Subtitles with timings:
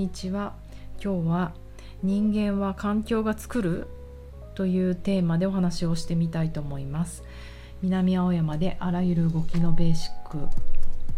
[0.00, 0.54] にちは。
[1.04, 1.52] 今日は
[2.02, 3.86] 人間は環境が作る
[4.54, 7.22] というテーマでお話をしてみたいと思います。
[7.82, 10.48] 南青山であらゆる動きのベーシック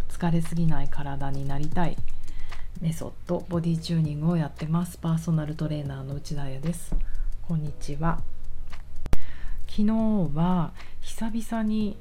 [0.09, 1.96] 疲れすぎない体になりたい。
[2.81, 4.99] メソッドボディチューニングをやってます。
[4.99, 6.93] パーソナルトレーナーの内田彩です。
[7.43, 8.21] こんにちは。
[9.69, 9.93] 昨日
[10.35, 11.96] は久々に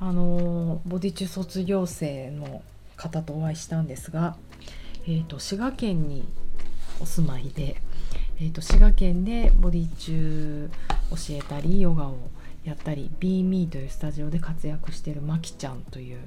[0.00, 2.62] あのボディチュー卒業生の
[2.96, 4.36] 方とお会いしたんですが
[5.06, 6.24] えーと、滋賀県に
[7.00, 7.76] お住まいで、
[8.38, 10.70] えーと、滋賀県でボディ中
[11.10, 12.16] 教えたりヨガを
[12.64, 16.18] やったり BeMe というスタジオで活躍しているまきちゃんという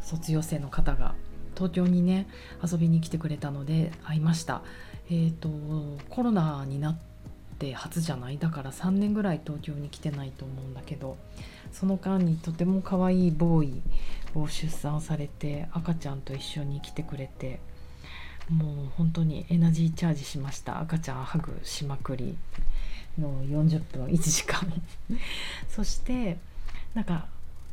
[0.00, 1.14] 卒業生の方が
[1.54, 2.28] 東京にね
[2.64, 4.62] 遊びに来てくれたので会いました。
[5.10, 5.48] えーと
[6.08, 6.98] コロナになっ
[7.58, 8.38] て初じゃない？
[8.38, 11.16] だから3年ぐらい東京に来てないと思うんだけど
[11.72, 13.82] その間にとても可愛いボーイ
[14.34, 17.60] を出産されて赤ちゃんと一緒に来てくれて
[18.48, 20.80] もう本当にエナジーチャージしました。
[20.80, 22.36] 赤ちゃんハグしまくり。
[23.18, 24.60] の40分1時間。
[25.68, 26.38] そして
[26.94, 27.26] なんか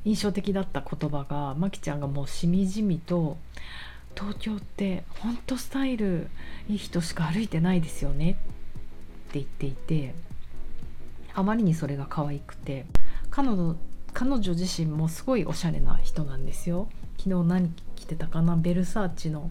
[0.05, 3.37] 印象的だった言葉がまきちゃんがもうしみじみと
[4.15, 6.29] 「東京ってほんとスタイル
[6.67, 8.35] いい人しか歩いてないですよね」っ
[9.31, 10.15] て言っていて
[11.33, 12.85] あまりにそれが可愛くて
[13.29, 13.75] 彼女
[14.19, 16.89] 彼女自身もすごいおしゃれな人なんですよ。
[17.17, 18.57] 昨日何着てたかな？
[18.57, 19.49] ベルサーチの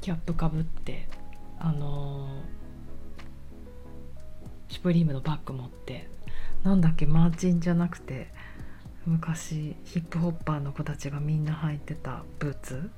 [0.00, 1.06] キャップかぶって
[1.58, 6.08] あのー、シュプリームのバッグ持って。
[6.62, 7.04] なんだっけ？
[7.04, 8.28] マーチンじゃなくて
[9.04, 12.90] 昔ヒップホッパーの子たちがみんな履いてたブーツ。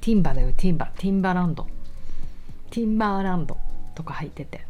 [0.00, 0.54] ティンバだよ。
[0.56, 0.86] ティンバ。
[0.96, 1.66] ティンバランド。
[2.70, 3.58] ティンバーランド
[3.94, 4.64] とか履いてて。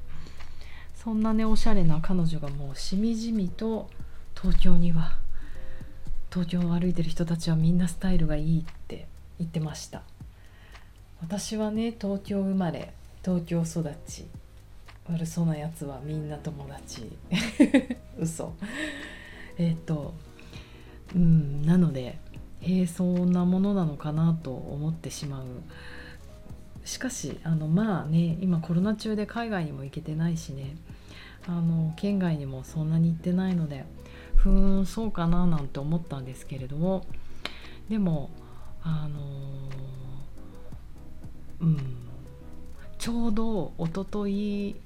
[0.96, 3.88] そんなねおしゃれな彼女がもうしみじみと
[4.40, 5.16] 東京には。
[6.30, 9.06] 東京を歩いてる人たちはみんなスタイルがいいって
[9.38, 10.02] 言ってました。
[11.22, 12.92] 私はね東京生まれ
[13.24, 14.26] 東京育ち。
[15.08, 17.10] 悪そうなやつはみんな友達。
[18.20, 18.52] 嘘。
[19.56, 20.12] えっ、と
[21.14, 22.18] うんなので
[22.60, 25.44] へえそんなものなのかなと思ってしまう。
[26.84, 30.76] しかしあのまあね今コロナ中で海外にも行けてないしね。
[31.48, 33.86] あの県外にもそんなに行ってないので
[34.36, 37.04] ふーんそうかななんて思ったんですけれども
[37.88, 38.30] でも
[38.82, 39.18] あの
[41.60, 41.78] うん
[42.98, 44.76] ちょうど一昨日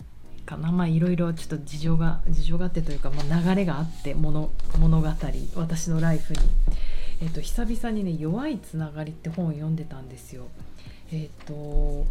[0.46, 5.08] かなまあいろいろちょっと事情が事情があってというか、まあ、流れがあって物物語
[5.54, 6.40] 私のライフに、
[7.22, 10.48] えーと、久々にね「弱いつながり」って本を読んでたんですよ。
[11.12, 12.06] えっ、ー、とこ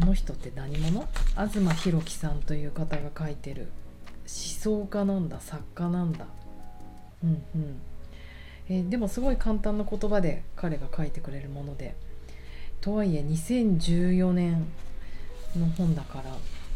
[0.00, 1.06] の人って何者？
[1.36, 3.68] 東博樹さんという方が書いてる
[4.26, 6.26] 思想家なんだ作家なんだ。
[7.22, 7.80] うんうん。
[8.68, 11.94] えー、でもすごい簡単な言葉で彼が書いてくれるもので。
[12.80, 14.66] とはいえ2014年
[15.56, 16.30] の本だから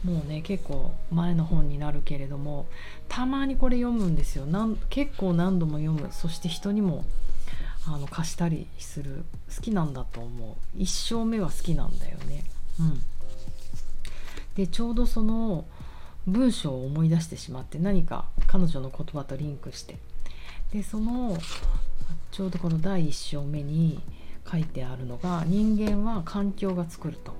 [0.04, 2.66] もうね結構前の本になるけれども
[3.08, 4.46] たまにこれ読むんですよ。
[4.46, 6.08] なん結構何度も読む。
[6.12, 7.04] そして人にも
[7.86, 9.24] あの貸したりする。
[9.54, 10.54] 好きなんだと思う。
[10.76, 12.44] 一生目は好きなんだよね。
[12.78, 13.02] うん、
[14.54, 15.64] でちょうどその
[16.26, 19.98] 文章を思い出してしまって何か彼女の言葉とリンクして。
[20.72, 21.36] でその
[22.30, 24.00] ちょうどこの第1章目に
[24.50, 27.34] 書いてあるのが人間は環境が作ると。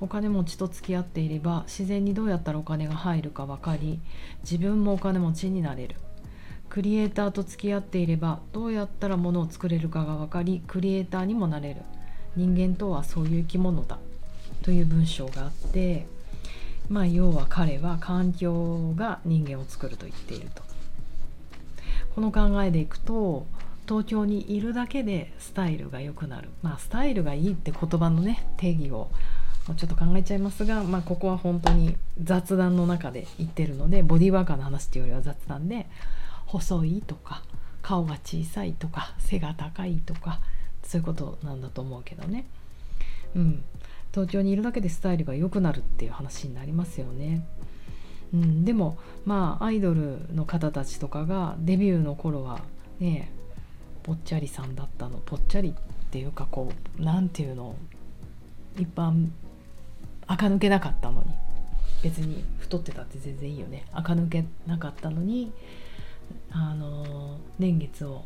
[0.00, 3.98] お金持ちと付き合っていれば自然にどうやったらお金が入るか分かり
[4.42, 5.96] 自分もお金持ちになれる。
[6.68, 11.80] クリエイターと付き合っていればどうやったらものを作れるかが分かりクリエイターにもなれる。
[12.36, 13.98] 人間とはそういう生き物だ。
[14.62, 16.06] という文章があって
[16.88, 20.62] まあ要は彼は環境が人間を作ると言っていると。
[22.14, 23.46] この考えでいくと
[23.86, 26.48] 東京にいるだけでスタイルが良くなる。
[26.62, 29.10] まあスタイルがいいって言葉のね定義を
[29.76, 35.86] ちょっと考えちゃいますが、まあ、ここは本当に雑談の中で言ってるのでボディーワーカーの話っていうよりは雑談で
[36.46, 37.42] 細いとか
[37.82, 40.40] 顔が小さいとか背が高いとか
[40.82, 42.46] そういうことなんだと思うけどね。
[43.36, 43.62] うん、
[44.12, 47.46] 東京にいるだけでスタイルが良くなるっていう話になりますよね。
[48.32, 52.60] うん、でもまあアイドルの方たちとかがデビューの頃は
[53.00, 53.32] ね
[54.02, 57.74] ぽっちゃりさんだったのぽっちゃりっていうかこう何ていうの
[58.78, 59.28] 一般
[60.26, 61.30] 垢抜けなかったのに
[62.02, 65.52] 別に太ってたって全然いいよね垢抜けなかったのに
[66.50, 68.24] あの年月を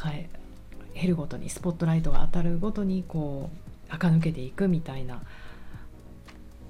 [0.00, 0.30] 変え
[0.94, 5.22] 減るごとにスポットライトが当たるごとにこう垢抜けていくみたいな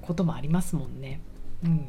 [0.02, 1.20] こともありますもんね。
[1.64, 1.86] うん、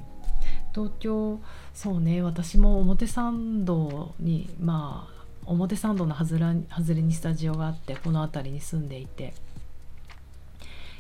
[0.74, 1.40] 東京
[1.74, 9.34] そうね私も表参道にまあ表参道の外れ外れにスタジオがあってこの辺りに住んでいて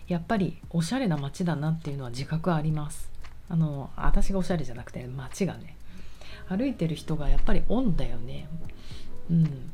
[0.07, 3.09] やっぱりおしゃれな街だなっていうのは自覚あります。
[3.47, 5.75] あの私がおしゃれじゃなくて街がね
[6.47, 8.47] 歩いてる人がやっぱりオンだよね。
[9.29, 9.64] うん。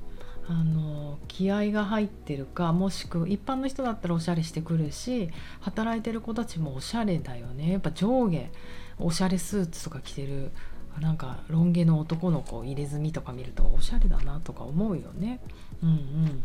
[1.41, 7.71] 気合が入ってるかもしく一般の人だったらおしゃれしてくるし働いてる子たちもおしゃれだよね。
[7.71, 8.51] やっぱ上下
[8.99, 10.51] おしゃれスーツとか着てる
[10.99, 15.39] なんかロン毛の男の子入れ墨とか見るとおしゃれだなとか思うよね。
[15.81, 16.43] うん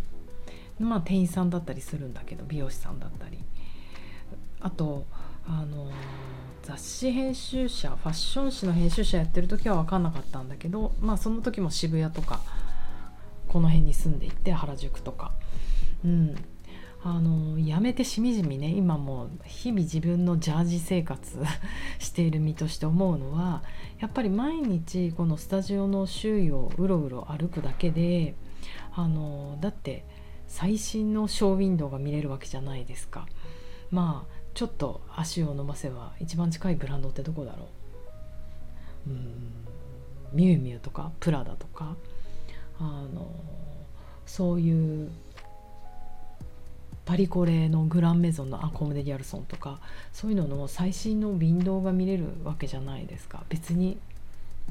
[0.80, 0.88] うん。
[0.88, 3.38] まあ店員さんだったりするんだけど美容師さんだったり。
[4.60, 5.04] あと
[5.46, 5.90] あの
[6.62, 12.40] 雑誌編集者ファッション誌の編集者やってる時は分かんなかったんだけどまあその時も渋谷とか
[13.48, 15.32] この辺に住んでいて原宿とか。
[16.04, 16.34] うん。
[17.08, 21.38] あのやめてしみじみね今も日々自分のジャージ生活
[22.00, 23.62] している身として思うのは
[24.00, 28.34] やっぱり毎日このスタジオの周囲をうろうろ歩くだけで
[28.92, 30.04] あのだって
[30.48, 33.26] 最新のショーウィンドウが見れるわけじゃないですか。
[33.92, 37.68] まあちょっと足を伸ばせば一番近いブランドってどこだろ
[39.06, 39.10] う。
[39.10, 39.32] うん。
[40.32, 41.96] ミュウミュウとかプラダとか。
[42.78, 43.30] あの
[44.26, 45.10] そういう
[47.04, 49.78] パリコレのグランメゾンのアコム・デ・ギャルソンとか
[50.12, 53.44] そういうのの最新のウィンドウが見れるわけじゃないですか。
[53.48, 53.98] 別に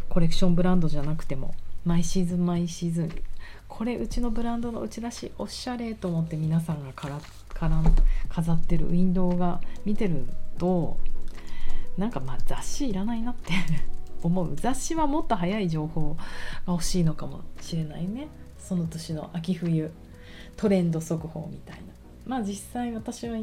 [0.10, 1.56] コレクションブランドじゃなくても
[1.86, 3.12] 毎シーズン毎シーズン。
[3.68, 7.19] これうちのブランドの打ち出しおしゃれと思って皆さんがから
[7.50, 7.81] から
[8.30, 10.25] 飾ってるウィンドウが見てる
[10.58, 10.98] と
[11.98, 13.54] なんかまあ雑誌いらないなって
[14.25, 16.24] 思う雑誌はもっと早い情報が
[16.68, 18.27] 欲しいのかもしれないね。
[18.57, 19.92] その年の秋冬
[20.57, 21.83] トレンド速報みたいな。
[22.25, 23.38] まあ実際私は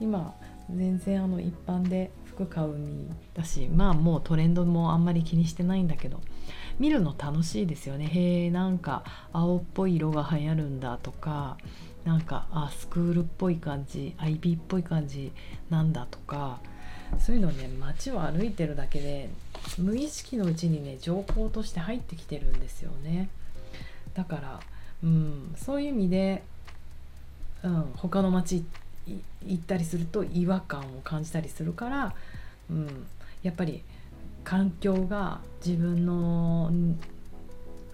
[0.00, 0.34] 今
[0.74, 6.20] 全然あの一般で服買う身だしまあもうトレンドもあんまり気にしてないんだけど。
[6.78, 8.06] 見るの楽しいですよね。
[8.06, 11.56] へえんか青っぽい色が流行るんだとか。
[12.04, 15.32] なんかあスクールっぽい感じ IB っぽい感じ
[15.70, 16.60] なんだとか。
[17.18, 19.30] そういうのね街を歩いてるだけで
[19.78, 23.28] 無意識のうちにね情報として入ってきてるんですよね。
[24.14, 24.60] だから
[25.02, 26.42] うんそういう意味で
[27.64, 28.62] うん、他の町
[29.46, 32.14] 行ったりすると違和感を感じたりするから、
[32.70, 33.06] うん、
[33.42, 33.82] やっぱり
[34.44, 36.70] 環境が自分の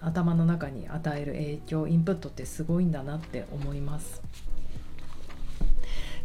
[0.01, 4.21] 頭の中に与える影響インプットってすごいんだなって思います。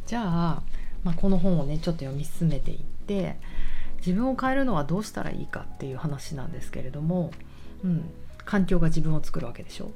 [0.07, 0.63] じゃあ、
[1.07, 3.37] まあ、この本をねちょっと読み進めていって
[3.99, 7.31] 自分を変えるのはどうしたらいいかっていう話なんですけれども、
[7.85, 8.11] うん、
[8.45, 9.93] 環境が自分を作るわけでしょ。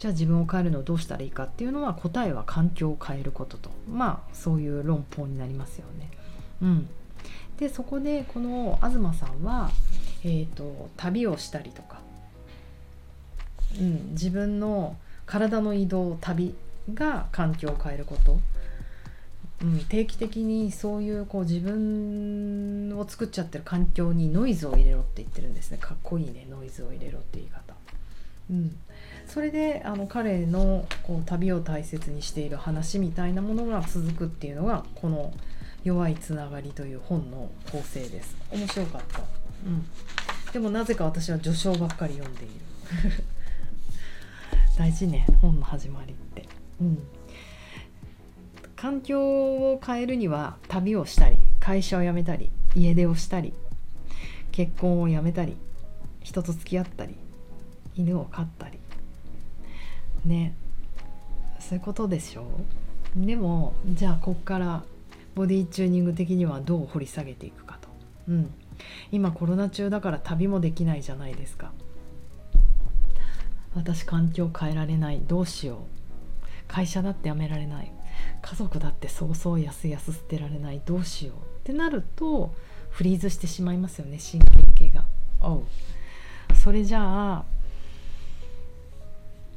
[0.00, 3.70] じゃあ自分を変えるのをどうしたらいいかっていうのは答えは環境を変えることと。
[3.88, 6.10] まあそういう論法になりますよね。
[6.60, 6.88] うん、
[7.58, 9.70] でそこでこの東さんは、
[10.24, 12.00] えーと、旅をしたりとか、
[13.78, 16.56] うん、自分の体の移動旅
[16.92, 18.40] が環境を変えること、
[19.62, 25.78] うん、定期的にそういうこう自分を作っちゃってる環境にノイズを入れろって言ってるんですね。
[25.78, 26.46] かっこいいね。
[26.48, 27.74] ノイズを入れろって言い方。
[28.50, 28.76] うん、
[29.26, 35.32] それであの彼のこう旅を大切にしている話みたいなものが続くっていうのがこの
[35.84, 38.36] 「弱いつながり」という本の構成です。
[38.50, 39.20] 面白かった、
[39.66, 39.84] うん、
[40.52, 42.54] でもなぜか私は序章ばっかり読んでいる。
[44.78, 46.48] 大事ね本の始まりって。
[46.80, 47.17] うん。
[48.80, 53.52] 環境を変えるには旅をしたり会社を辞めたり家出をしたり
[54.52, 55.56] 結婚をやめたり
[56.22, 57.16] 人と付き合ったり
[57.96, 58.78] 犬を飼ったり。
[60.24, 60.54] ね。
[61.58, 62.46] そういうことでしょ
[63.20, 63.26] う？
[63.26, 64.84] でもじゃあこっから
[65.34, 67.88] ボディチューニング的にはどう掘り下げていくかと、
[68.28, 68.54] うん、
[69.10, 71.72] 今コロナ中だから旅もできないじゃないですか。
[73.74, 75.20] 私環境変えられない。
[75.26, 75.78] どうしよう。
[76.68, 77.90] 会社だって辞められない。
[78.42, 82.54] 家族だってそうそうやすやす捨てられないどうしようってなると
[82.90, 85.04] フリーズしてしまいますよね神経系が。
[85.40, 85.64] おう
[86.54, 87.44] それじゃあ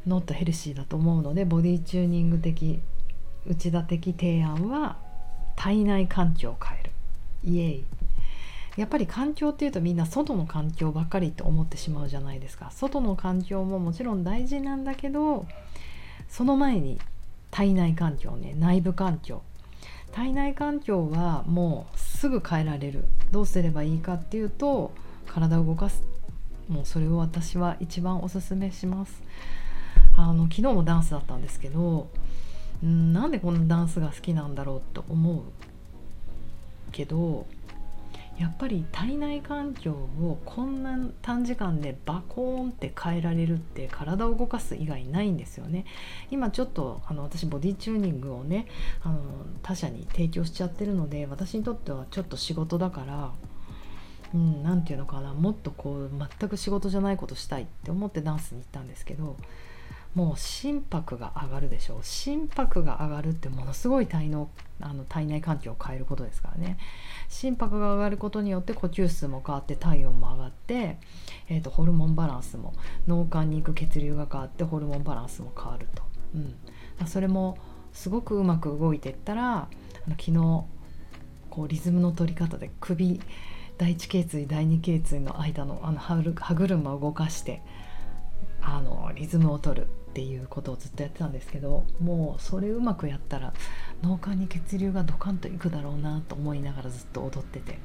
[0.06, 2.82] ノットヘルシーだと思うのでボディチューニング的
[3.48, 4.98] 内田的提案は
[5.56, 6.92] 体内環境を変える。
[7.44, 7.86] イエイ。
[8.78, 12.72] やっぱり環境っていうとみんな外の環境ばっかりって思ってしまうじゃないですか。
[12.72, 15.46] 外の環境ももちろん大事なんだけど
[16.30, 17.00] その前に
[17.52, 19.44] 体内環境ね内部環境。
[20.12, 23.06] 体内環境はもうすぐ変えられる。
[23.32, 24.92] どうすればいいかっていうと
[25.28, 26.04] 体を動かす。
[26.68, 29.22] もうそれを私は一番おすすめします。
[30.18, 32.10] あの昨日もダンスだったんですけど
[32.86, 35.42] んなんでこんなダンスが好きなんだろうと思う
[36.92, 37.46] けど
[38.40, 45.86] やっぱり体内環境をこんな短時間でバコーンって変えられるって体を動かす以外ないんですよね。
[46.32, 48.68] 今ちょっとあの私ボディチューニングをね
[49.04, 49.22] あの
[49.62, 53.32] 他者に提供しちゃってるので私にとってはちょっと仕事だから
[54.34, 56.10] うん、て言うのかなもっとこう
[56.40, 59.36] 全く仕事じゃないことしたいって思ってダンスに行ったんですけど
[60.14, 62.00] もう心拍が上がるでしょう。
[62.04, 64.50] 心拍が上がるってものすごい体の
[64.84, 66.78] あの体内環境を変えることですからね。
[67.30, 70.98] 心拍が上がることによって呼吸数も変わって体温も上がって、
[71.48, 72.74] えーと、ホルモンバランスも
[73.08, 76.04] 脳幹に行く血流が変わってホルモンバランスも変わると、
[76.36, 77.58] うん、それも
[77.94, 79.68] すごくうまく動いていったらあ
[80.08, 80.34] の昨日
[81.50, 83.22] こうリズムの取り方で首
[83.78, 87.62] 第一頸椎第二頸椎の間のあの歯車を動かして
[88.62, 89.88] あのリズムを取る。
[90.12, 93.54] っていうことをずっとやってたんですけどもうそれうまくやったら
[94.04, 97.80] 脳幹に血流がドカンといくだろうなと思いながらずっと踊ってて。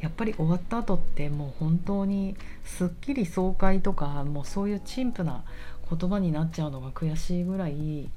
[0.00, 5.42] やっぱり終わった後ってもう本当にすっきり爽快とかもうそういう陳腐な
[5.90, 8.08] 言葉になっちゃうのが悔しいぐらい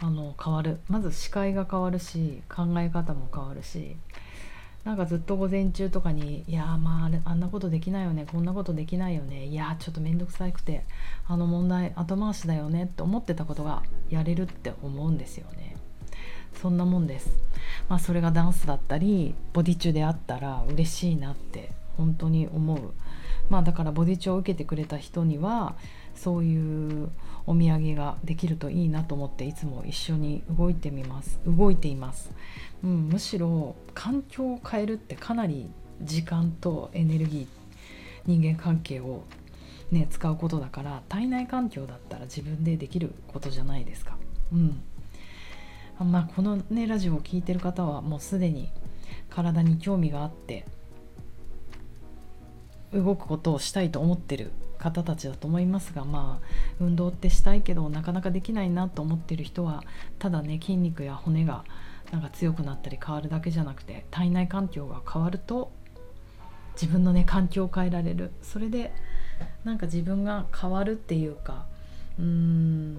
[0.00, 0.80] あの変わる。
[0.88, 3.94] まず視界が変わるし考え方も変わるし
[4.84, 10.84] なんかずっと午前中とかに「いやまああんなことできないよねこんなことできないよねいやちょっと面倒くさいくて
[11.26, 15.76] あの問題後回しだよね」って思ってたことがやれるって思うんですよね。
[16.54, 17.30] そんなもんです。
[17.88, 22.92] まあ、それがダンスだったりボディ中であったら嬉しいなって本当に思う。
[23.48, 25.76] まあだからボディチュを受けてくれた人には
[26.18, 27.10] そういう
[27.46, 31.40] お土産ができるといいなと思っていつも一緒に動いてみます。
[31.46, 32.30] 動いています、
[32.84, 35.70] うん、むしろ環境を変えるってかなり
[36.02, 37.46] 時間とエネルギー
[38.26, 39.22] 人間関係を
[39.90, 44.18] ね使うことだから体内環境だったら自分でできることじゃないですか。
[44.52, 44.82] うん。
[46.00, 48.70] まあこのねラジオを聴いてる方はもうすでに
[49.30, 50.64] 体に興味があって
[52.92, 56.46] 動くことをしたいと思ってる方たちだと思いますがまあ
[56.80, 59.82] 運動ってしたいけどなかなかできないなと思ってる人は
[60.18, 61.64] ただね筋肉や骨が
[62.12, 65.70] なんか強くなったり変わるだけじゃなくて体内環境が変わると
[66.80, 68.30] 自分のね環境を変えられる。
[68.42, 68.92] それで
[69.64, 71.66] なんか自分が変わるっていうか
[72.18, 72.96] うーん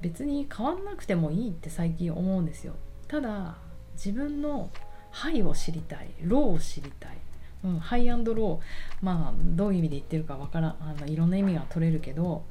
[0.00, 2.74] 別に変わんなくてもいいって最近思うんですよ。
[3.08, 3.56] ただ
[3.94, 4.70] 自分の
[5.10, 7.16] high を知りたい low を知りたい
[7.64, 12.44] うん、 high and low まあどういう意味で言ってるかわからんあのいろんな意味が取れるけど、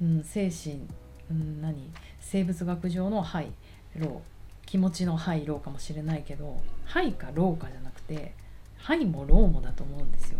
[0.00, 0.86] うん、精神、
[1.30, 1.90] うん、何？
[2.20, 4.18] 生物学上の high low
[4.66, 8.34] 気持ちの high low かもしれないけど high か low かじゃなくて
[8.78, 10.38] high も low もだと思うんですよ。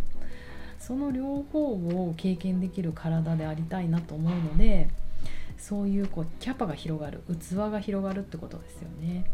[0.79, 4.89] その両方を経験できる体でありたいなと思うので
[5.59, 9.25] そういうこうキャパが広がる器が広がるってことですよね。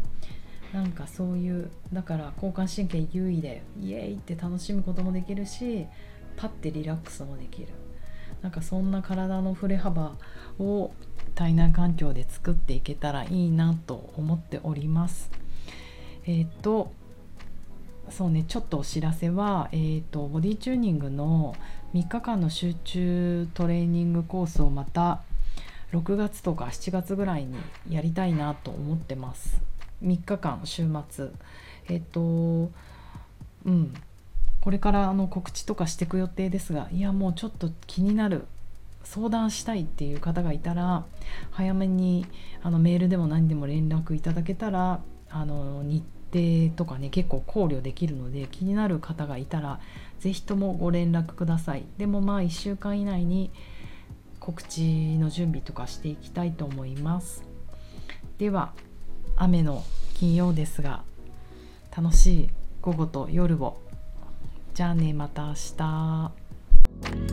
[0.73, 5.87] なんかそういうだから交感神経優位でイエーイって楽しむこともできるし
[6.35, 7.69] パッてリラックスもできる。
[8.41, 10.15] なんかそんな体の振れ幅
[10.59, 10.91] を
[11.33, 15.31] 体内環境で作っていけたらいいなと思っております。
[16.25, 16.91] えっ、ー、と
[18.09, 21.55] そうねちょっとお知らせは、えーと、ボディチューニングの
[21.93, 25.21] 3日間の集中トレーニングコースをまた
[25.91, 27.57] 6月とか7月ぐらいに
[27.89, 29.61] やりたいなと思ってます。
[30.03, 31.29] 3日間週末。
[31.89, 32.71] えっ、と
[33.65, 33.93] うん。
[34.67, 38.45] これからあの告知とかしていく予定ですがいやもうちょっと気になる
[39.03, 41.05] 相談したいっていう方がいたら
[41.51, 42.25] 早めに
[42.61, 44.99] あのメールでも何でも連絡いただけたら
[45.29, 49.79] あの日程とかね結構考慮できるので気になる方がいたら
[50.19, 51.85] 是非ともご連絡ください。
[51.97, 53.51] でもまあ1週間以内に
[54.41, 57.43] 告知の準備とかしていきたいと思います。
[58.37, 58.73] では
[59.37, 59.83] 雨の
[60.15, 61.03] 金曜ですが
[61.95, 62.49] 楽しい
[62.81, 63.79] 午後と夜を。
[64.73, 67.26] じゃあねまた明日。